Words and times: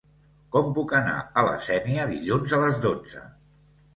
Com 0.53 0.71
puc 0.77 0.93
anar 0.99 1.17
a 1.41 1.43
la 1.49 1.51
Sénia 1.67 2.07
dilluns 2.13 2.57
a 2.57 2.61
les 2.65 2.79
dotze? 2.89 3.23